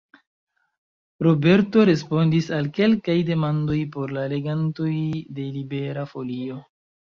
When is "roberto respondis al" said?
1.27-2.71